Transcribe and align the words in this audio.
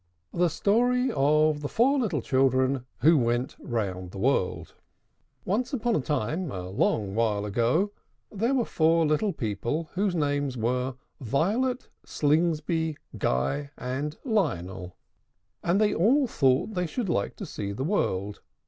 THE 0.33 0.49
STORY 0.49 1.11
OF 1.15 1.61
THE 1.61 1.69
FOUR 1.69 1.99
LITTLE 1.99 2.23
CHILDREN 2.23 2.87
WHO 3.01 3.17
WENT 3.19 3.55
ROUND 3.59 4.09
THE 4.09 4.17
WORLD. 4.17 4.73
Once 5.45 5.73
upon 5.73 5.95
a 5.95 6.01
time, 6.01 6.49
a 6.51 6.67
long 6.69 7.13
while 7.13 7.45
ago, 7.45 7.91
there 8.31 8.55
were 8.55 8.65
four 8.65 9.05
little 9.05 9.31
people 9.31 9.91
whose 9.93 10.15
names 10.15 10.57
were 10.57 10.95
VIOLET, 11.19 11.87
SLINGSBY, 12.03 12.95
GUY, 13.19 13.69
and 13.77 14.17
LIONEL; 14.25 14.95
and 15.63 15.79
they 15.79 15.93
all 15.93 16.25
thought 16.25 16.73
they 16.73 16.87
should 16.87 17.07
like 17.07 17.35
to 17.35 17.45
see 17.45 17.71
the 17.71 17.83
world. 17.83 18.41